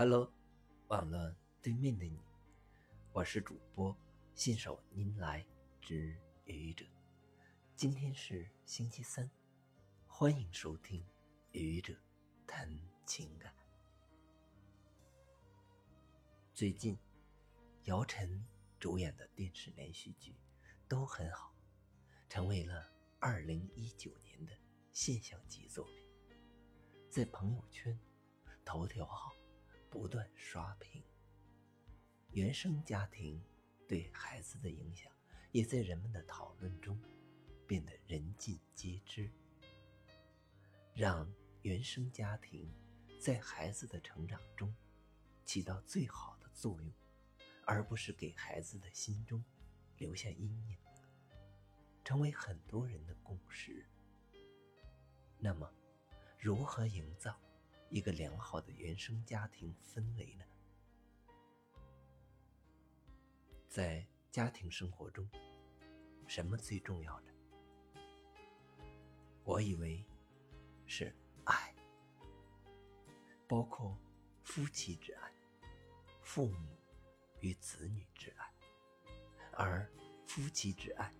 [0.00, 0.32] Hello，
[0.88, 2.18] 网络对面的你，
[3.12, 3.94] 我是主播
[4.34, 5.44] 信手拈来
[5.78, 6.16] 之
[6.46, 6.86] 愚者。
[7.76, 9.30] 今天是星期三，
[10.06, 11.04] 欢迎收听
[11.52, 11.94] 愚者
[12.46, 12.66] 谈
[13.04, 13.54] 情感。
[16.54, 16.98] 最近，
[17.84, 18.42] 姚晨
[18.78, 20.34] 主演的电视连续剧
[20.88, 21.54] 都很好，
[22.26, 24.52] 成为了二零一九年的
[24.92, 26.08] 现象级作品，
[27.10, 28.00] 在朋友圈、
[28.64, 29.34] 头条号。
[29.90, 31.02] 不断刷屏，
[32.30, 33.42] 原生家庭
[33.88, 35.12] 对孩子的影响，
[35.50, 36.96] 也在人们的讨论中
[37.66, 39.28] 变得人尽皆知。
[40.94, 41.28] 让
[41.62, 42.72] 原生家庭
[43.18, 44.72] 在孩子的成长中
[45.44, 46.92] 起到最好的作用，
[47.66, 49.42] 而不是给孩子的心中
[49.98, 50.78] 留下阴影，
[52.04, 53.84] 成为很多人的共识。
[55.36, 55.68] 那么，
[56.38, 57.36] 如何营造？
[57.90, 60.44] 一个良好的原生家庭氛围呢？
[63.68, 65.28] 在家庭生活中，
[66.28, 67.32] 什么最重要呢？
[69.42, 70.04] 我以为
[70.86, 71.12] 是
[71.44, 71.74] 爱，
[73.48, 73.98] 包括
[74.44, 75.32] 夫妻之爱、
[76.20, 76.78] 父母
[77.40, 78.54] 与子女之爱，
[79.52, 79.90] 而
[80.28, 81.12] 夫妻之爱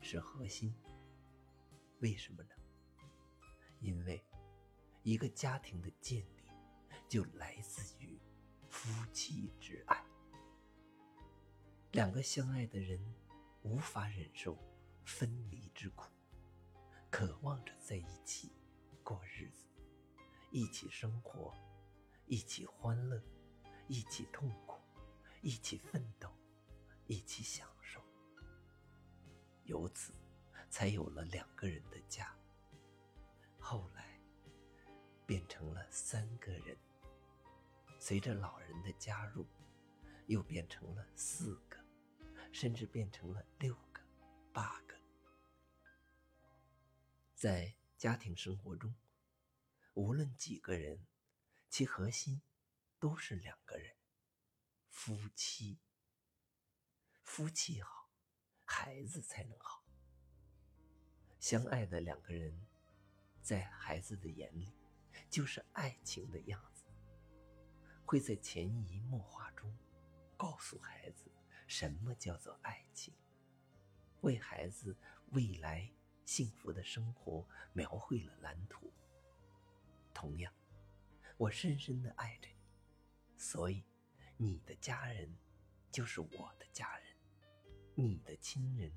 [0.00, 0.74] 是核心。
[2.00, 2.50] 为什么呢？
[3.80, 4.20] 因为。
[5.06, 6.50] 一个家庭的建立，
[7.08, 8.20] 就来自于
[8.68, 10.04] 夫妻之爱。
[11.92, 13.00] 两个相爱的人
[13.62, 14.58] 无法忍受
[15.04, 16.10] 分离之苦，
[17.08, 18.50] 渴望着在一起
[19.04, 19.68] 过日子，
[20.50, 21.54] 一起生活，
[22.26, 23.22] 一起欢乐，
[23.86, 24.80] 一起痛苦，
[25.40, 26.28] 一起奋斗，
[27.06, 28.02] 一起享受。
[29.66, 30.12] 由此，
[30.68, 32.36] 才有了两个人的家。
[33.60, 34.15] 后来。
[35.26, 36.76] 变成了三个人。
[37.98, 39.44] 随着老人的加入，
[40.26, 41.76] 又变成了四个，
[42.52, 44.00] 甚至变成了六个、
[44.52, 44.94] 八个。
[47.34, 48.94] 在家庭生活中，
[49.94, 51.04] 无论几个人，
[51.68, 52.40] 其核心
[52.98, 53.96] 都是两个人：
[54.88, 55.78] 夫妻。
[57.22, 58.08] 夫妻好，
[58.64, 59.84] 孩子才能好。
[61.40, 62.66] 相爱的两个人，
[63.42, 64.72] 在孩子的眼里。
[65.28, 66.84] 就是爱情的样子，
[68.04, 69.76] 会在潜移默化中
[70.36, 71.30] 告诉孩子
[71.66, 73.14] 什么叫做爱情，
[74.20, 74.96] 为孩子
[75.32, 75.90] 未来
[76.24, 78.92] 幸福的生活描绘了蓝图。
[80.14, 80.52] 同样，
[81.36, 82.56] 我深深的爱着你，
[83.36, 83.84] 所以
[84.36, 85.34] 你的家人
[85.90, 87.16] 就是我的家人，
[87.94, 88.92] 你的亲人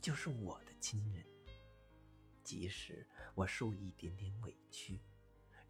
[0.00, 1.24] 就是我的亲人。
[2.42, 5.00] 即使我受一点点委屈。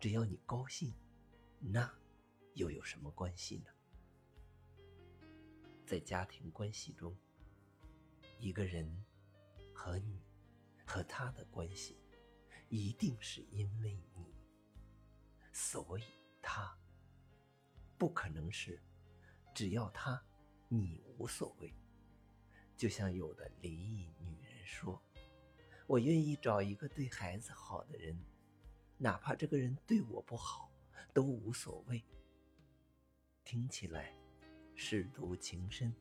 [0.00, 0.94] 只要你高兴，
[1.58, 1.92] 那
[2.54, 3.70] 又有什么关系呢？
[5.84, 7.14] 在家庭关系中，
[8.38, 9.04] 一个人
[9.74, 10.22] 和你
[10.86, 11.98] 和他的关系，
[12.70, 14.34] 一定是因为你，
[15.52, 16.04] 所以
[16.40, 16.74] 他
[17.98, 18.80] 不可能是
[19.54, 20.18] 只要他
[20.68, 21.74] 你无所谓。
[22.74, 24.98] 就像有的离异女人说
[25.86, 28.18] ：“我愿意找一个对孩子好的人。”
[29.02, 30.70] 哪怕这个人对我不好，
[31.14, 32.04] 都无所谓。
[33.42, 34.14] 听起来，
[34.76, 35.94] 舐犊情深，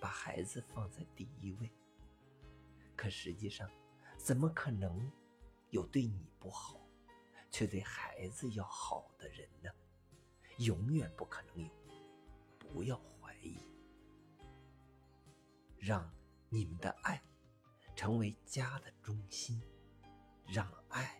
[0.00, 1.68] 把孩子放在第一位。
[2.94, 3.68] 可实际上，
[4.16, 5.10] 怎么可能
[5.70, 6.80] 有对你不好，
[7.50, 9.68] 却对孩子要好的人呢？
[10.58, 11.68] 永远不可能有。
[12.72, 13.58] 不要怀疑，
[15.76, 16.08] 让
[16.48, 17.20] 你们的爱
[17.96, 19.60] 成为家的中心，
[20.46, 21.19] 让爱。